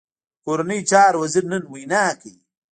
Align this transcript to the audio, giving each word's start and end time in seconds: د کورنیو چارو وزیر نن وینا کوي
د 0.03 0.03
کورنیو 0.43 0.87
چارو 0.89 1.17
وزیر 1.23 1.45
نن 1.51 1.63
وینا 1.71 2.03
کوي 2.19 2.35